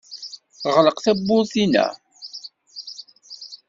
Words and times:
Ɣleq 0.75 0.97
tawwurt-inna. 1.05 1.87